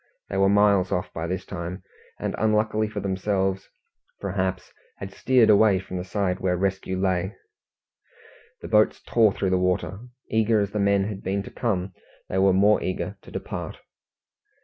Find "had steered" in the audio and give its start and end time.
4.97-5.51